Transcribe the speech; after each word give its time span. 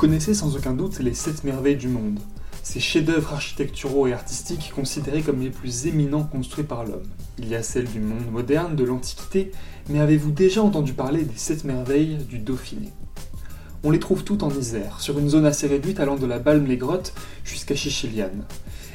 Connaissez 0.00 0.32
sans 0.32 0.56
aucun 0.56 0.72
doute 0.72 0.98
les 1.00 1.12
sept 1.12 1.44
merveilles 1.44 1.76
du 1.76 1.88
monde, 1.88 2.20
ces 2.62 2.80
chefs-d'œuvre 2.80 3.34
architecturaux 3.34 4.06
et 4.06 4.14
artistiques 4.14 4.72
considérés 4.74 5.20
comme 5.20 5.42
les 5.42 5.50
plus 5.50 5.88
éminents 5.88 6.24
construits 6.24 6.64
par 6.64 6.86
l'homme. 6.86 7.06
Il 7.38 7.46
y 7.50 7.54
a 7.54 7.62
celles 7.62 7.84
du 7.84 8.00
monde 8.00 8.30
moderne, 8.32 8.76
de 8.76 8.84
l'Antiquité, 8.84 9.52
mais 9.90 10.00
avez-vous 10.00 10.30
déjà 10.30 10.62
entendu 10.62 10.94
parler 10.94 11.24
des 11.24 11.36
sept 11.36 11.64
merveilles 11.64 12.16
du 12.30 12.38
Dauphiné? 12.38 12.88
On 13.84 13.90
les 13.90 13.98
trouve 13.98 14.24
toutes 14.24 14.42
en 14.42 14.48
Isère, 14.48 15.02
sur 15.02 15.18
une 15.18 15.28
zone 15.28 15.44
assez 15.44 15.66
réduite 15.66 16.00
allant 16.00 16.16
de 16.16 16.24
la 16.24 16.38
Balme-les-Grottes 16.38 17.12
jusqu'à 17.44 17.74
Chichiliane. 17.74 18.46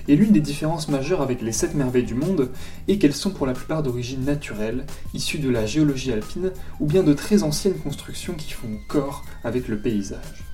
Et 0.07 0.15
l'une 0.15 0.31
des 0.31 0.39
différences 0.39 0.89
majeures 0.89 1.21
avec 1.21 1.43
les 1.43 1.51
sept 1.51 1.75
merveilles 1.75 2.01
du 2.01 2.15
monde 2.15 2.49
est 2.87 2.97
qu'elles 2.97 3.13
sont 3.13 3.29
pour 3.29 3.45
la 3.45 3.53
plupart 3.53 3.83
d'origine 3.83 4.25
naturelle, 4.25 4.87
issues 5.13 5.37
de 5.37 5.51
la 5.51 5.67
géologie 5.67 6.11
alpine 6.11 6.51
ou 6.79 6.87
bien 6.87 7.03
de 7.03 7.13
très 7.13 7.43
anciennes 7.43 7.77
constructions 7.77 8.33
qui 8.33 8.53
font 8.53 8.79
corps 8.87 9.23
avec 9.43 9.67
le 9.67 9.79
paysage. 9.79 10.44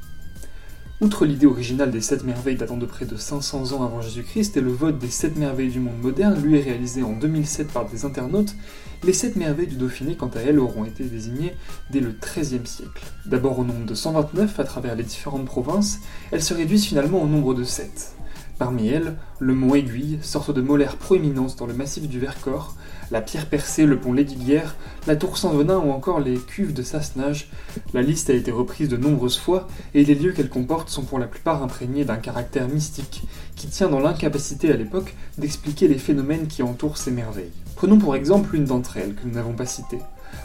Outre 1.02 1.26
l'idée 1.26 1.48
originale 1.48 1.90
des 1.90 2.00
sept 2.00 2.24
merveilles 2.24 2.58
datant 2.58 2.78
de 2.78 2.86
près 2.86 3.06
de 3.06 3.16
500 3.16 3.72
ans 3.72 3.84
avant 3.84 4.02
Jésus-Christ 4.02 4.56
et 4.56 4.62
le 4.62 4.72
vote 4.72 5.00
des 5.00 5.10
sept 5.10 5.36
merveilles 5.36 5.72
du 5.72 5.80
monde 5.80 6.00
moderne, 6.00 6.40
lui 6.40 6.60
est 6.60 6.62
réalisé 6.62 7.02
en 7.02 7.14
2007 7.14 7.70
par 7.70 7.90
des 7.90 8.06
internautes, 8.06 8.56
les 9.04 9.12
sept 9.12 9.36
merveilles 9.36 9.66
du 9.66 9.78
Dauphiné, 9.78 10.16
quant 10.16 10.30
à 10.36 10.42
elles, 10.42 10.60
auront 10.60 10.86
été 10.86 11.04
désignées 11.04 11.56
dès 11.90 12.02
le 12.02 12.12
XIIIe 12.12 12.68
siècle. 12.68 13.04
D'abord 13.26 13.58
au 13.58 13.64
nombre 13.64 13.88
de 13.88 13.96
129 13.96 14.60
à 14.60 14.64
travers 14.64 14.96
les 14.96 15.04
différentes 15.04 15.46
provinces, 15.46 16.02
elles 16.32 16.44
se 16.44 16.54
réduisent 16.54 16.86
finalement 16.86 17.24
au 17.24 17.28
nombre 17.28 17.56
de 17.56 17.64
7. 17.64 18.14
Parmi 18.62 18.90
elles, 18.90 19.16
le 19.40 19.56
mont 19.56 19.74
Aiguille, 19.74 20.20
sorte 20.22 20.52
de 20.52 20.62
molaire 20.62 20.98
proéminence 20.98 21.56
dans 21.56 21.66
le 21.66 21.74
massif 21.74 22.08
du 22.08 22.20
Vercors, 22.20 22.76
la 23.10 23.20
pierre 23.20 23.48
percée, 23.48 23.88
le 23.88 24.00
pont 24.00 24.14
Lesdiguières, 24.14 24.76
la 25.08 25.16
tour 25.16 25.40
sans 25.40 25.50
venin 25.50 25.80
ou 25.80 25.90
encore 25.90 26.20
les 26.20 26.38
cuves 26.38 26.72
de 26.72 26.84
Sassenage. 26.84 27.50
La 27.96 28.04
liste 28.04 28.30
a 28.30 28.34
été 28.34 28.52
reprise 28.52 28.88
de 28.88 28.98
nombreuses 28.98 29.40
fois 29.40 29.68
et 29.96 30.06
les 30.06 30.14
lieux 30.14 30.32
qu'elle 30.32 30.48
comporte 30.48 30.90
sont 30.90 31.02
pour 31.02 31.18
la 31.18 31.26
plupart 31.26 31.64
imprégnés 31.64 32.06
d'un 32.06 32.18
caractère 32.18 32.68
mystique 32.68 33.24
qui 33.56 33.66
tient 33.66 33.90
dans 33.90 34.00
l'incapacité 34.00 34.72
à 34.72 34.78
l'époque 34.78 35.16
d'expliquer 35.40 35.88
les 35.88 35.98
phénomènes 35.98 36.46
qui 36.46 36.62
entourent 36.62 37.00
ces 37.00 37.10
merveilles. 37.10 37.50
Prenons 37.76 37.98
pour 37.98 38.16
exemple 38.16 38.54
l'une 38.54 38.66
d'entre 38.66 38.98
elles 38.98 39.16
que 39.16 39.26
nous 39.26 39.34
n'avons 39.34 39.54
pas 39.54 39.66
citée, 39.66 40.02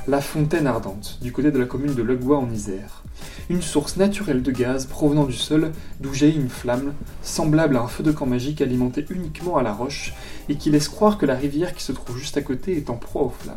la 0.09 0.21
fontaine 0.21 0.67
ardente, 0.67 1.19
du 1.23 1.33
côté 1.33 1.51
de 1.51 1.59
la 1.59 1.67
commune 1.67 1.95
de 1.95 2.03
Legois 2.03 2.39
en 2.39 2.51
Isère. 2.51 3.03
Une 3.49 3.63
source 3.63 3.97
naturelle 3.97 4.43
de 4.43 4.51
gaz 4.51 4.87
provenant 4.87 5.25
du 5.25 5.33
sol 5.33 5.73
d'où 6.01 6.15
jaillit 6.15 6.37
une 6.37 6.49
flamme, 6.49 6.93
semblable 7.23 7.77
à 7.77 7.83
un 7.83 7.89
feu 7.89 8.03
de 8.03 8.13
camp 8.13 8.27
magique 8.27 8.61
alimenté 8.61 9.05
uniquement 9.11 9.57
à 9.57 9.63
la 9.63 9.73
roche, 9.73 10.15
et 10.49 10.57
qui 10.57 10.71
laisse 10.71 10.89
croire 10.89 11.19
que 11.19 11.27
la 11.27 11.35
rivière 11.35 11.75
qui 11.75 11.83
se 11.83 11.93
trouve 11.93 12.19
juste 12.19 12.37
à 12.37 12.43
côté 12.43 12.77
est 12.77 12.91
en 12.91 12.97
proie 12.97 13.23
aux 13.23 13.35
flammes. 13.37 13.57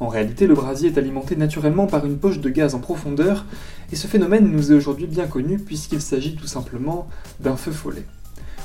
En 0.00 0.08
réalité, 0.08 0.46
le 0.46 0.54
brasier 0.54 0.90
est 0.90 0.98
alimenté 0.98 1.34
naturellement 1.34 1.86
par 1.86 2.06
une 2.06 2.18
poche 2.18 2.38
de 2.38 2.50
gaz 2.50 2.74
en 2.74 2.80
profondeur, 2.80 3.44
et 3.92 3.96
ce 3.96 4.06
phénomène 4.06 4.48
nous 4.50 4.70
est 4.72 4.76
aujourd'hui 4.76 5.06
bien 5.06 5.26
connu 5.26 5.58
puisqu'il 5.58 6.00
s'agit 6.00 6.36
tout 6.36 6.46
simplement 6.46 7.08
d'un 7.40 7.56
feu 7.56 7.72
follet. 7.72 8.04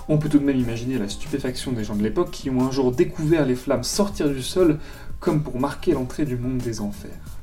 On 0.09 0.17
peut 0.17 0.27
tout 0.27 0.39
de 0.39 0.43
même 0.43 0.59
imaginer 0.59 0.97
la 0.97 1.07
stupéfaction 1.07 1.71
des 1.71 1.85
gens 1.85 1.95
de 1.95 2.03
l'époque 2.03 2.31
qui 2.31 2.49
ont 2.49 2.61
un 2.61 2.71
jour 2.71 2.91
découvert 2.91 3.45
les 3.45 3.55
flammes 3.55 3.83
sortir 3.83 4.29
du 4.29 4.41
sol 4.41 4.79
comme 5.21 5.43
pour 5.43 5.59
marquer 5.59 5.93
l'entrée 5.93 6.25
du 6.25 6.35
monde 6.35 6.57
des 6.57 6.81
enfers. 6.81 7.39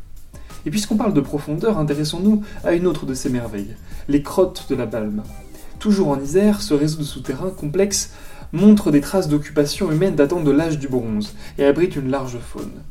Et 0.67 0.71
puisqu'on 0.71 0.99
parle 0.99 1.15
de 1.15 1.23
profondeur, 1.23 1.79
intéressons-nous 1.79 2.43
à 2.63 2.75
une 2.75 2.87
autre 2.87 3.07
de 3.07 3.15
ces 3.15 3.31
merveilles, 3.31 3.77
les 4.09 4.23
crottes 4.23 4.67
de 4.69 4.75
la 4.75 4.85
Balme. 4.85 5.23
Toujours 5.79 6.09
en 6.09 6.21
Isère, 6.21 6.61
ce 6.61 6.75
réseau 6.75 6.99
de 6.99 7.05
souterrains 7.05 7.49
complexe 7.49 8.13
montre 8.53 8.91
des 8.91 9.01
traces 9.01 9.29
d'occupation 9.29 9.91
humaine 9.91 10.15
datant 10.15 10.43
de 10.43 10.51
l'âge 10.51 10.79
du 10.79 10.89
bronze 10.89 11.35
et 11.57 11.65
abrite 11.65 11.97
une 11.97 12.11
large 12.11 12.39
faune. 12.41 12.83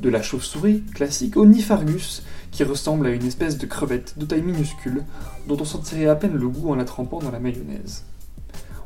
De 0.00 0.08
la 0.08 0.22
chauve-souris 0.22 0.82
classique 0.94 1.36
au 1.36 1.44
niphargus, 1.44 2.22
qui 2.50 2.64
ressemble 2.64 3.06
à 3.06 3.10
une 3.10 3.26
espèce 3.26 3.58
de 3.58 3.66
crevette 3.66 4.18
de 4.18 4.24
taille 4.24 4.40
minuscule, 4.40 5.04
dont 5.46 5.58
on 5.60 5.66
sentirait 5.66 6.06
à 6.06 6.14
peine 6.14 6.36
le 6.36 6.48
goût 6.48 6.70
en 6.70 6.76
la 6.76 6.86
trempant 6.86 7.18
dans 7.18 7.30
la 7.30 7.38
mayonnaise. 7.38 8.04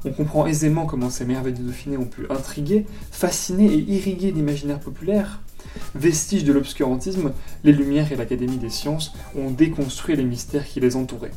On 0.07 0.13
comprend 0.13 0.47
aisément 0.47 0.85
comment 0.85 1.09
ces 1.09 1.25
merveilles 1.25 1.55
du 1.55 1.63
Dauphiné 1.63 1.97
ont 1.97 2.05
pu 2.05 2.27
intriguer, 2.29 2.85
fasciner 3.11 3.73
et 3.73 3.79
irriguer 3.79 4.33
l'imaginaire 4.33 4.79
populaire. 4.79 5.41
Vestiges 5.95 6.45
de 6.45 6.53
l'obscurantisme, 6.53 7.33
les 7.65 7.73
Lumières 7.73 8.13
et 8.13 8.17
l'Académie 8.17 8.59
des 8.59 8.69
sciences 8.69 9.15
ont 9.35 9.51
déconstruit 9.51 10.15
les 10.15 10.25
mystères 10.25 10.67
qui 10.67 10.79
les 10.79 10.97
entouraient. 10.97 11.33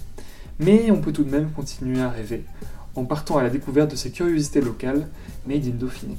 Mais 0.60 0.92
on 0.92 1.00
peut 1.00 1.14
tout 1.14 1.24
de 1.24 1.30
même 1.30 1.52
continuer 1.52 2.02
à 2.02 2.10
rêver, 2.10 2.44
en 2.96 3.06
partant 3.06 3.38
à 3.38 3.44
la 3.44 3.50
découverte 3.50 3.92
de 3.92 3.96
ces 3.96 4.12
curiosités 4.12 4.60
locales 4.60 5.08
made 5.46 5.66
in 5.66 5.78
Dauphiné. 5.78 6.18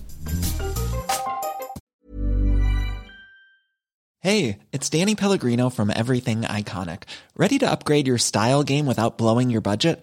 Hey, 4.20 4.58
it's 4.72 4.88
Danny 4.88 5.14
Pellegrino 5.14 5.68
from 5.68 5.90
Everything 5.94 6.42
Iconic. 6.42 7.02
Ready 7.36 7.58
to 7.58 7.70
upgrade 7.70 8.08
your 8.08 8.18
style 8.18 8.62
game 8.62 8.86
without 8.86 9.18
blowing 9.18 9.50
your 9.50 9.60
budget? 9.60 10.02